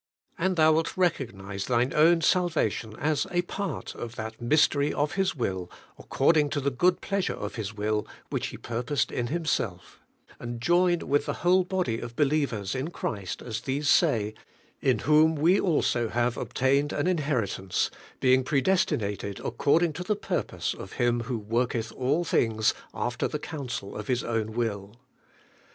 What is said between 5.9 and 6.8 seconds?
according to the